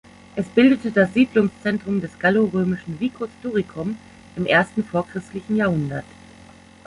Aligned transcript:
Es 0.35 0.47
bildete 0.47 0.89
das 0.89 1.13
Siedlungszentrum 1.13 2.01
des 2.01 2.17
gallo-römischen 2.17 2.99
Vicus 2.99 3.29
"Turicum" 3.43 3.97
im 4.35 4.47
ersten 4.47 4.83
vorchristlichen 4.83 5.57
Jahrhundert. 5.57 6.05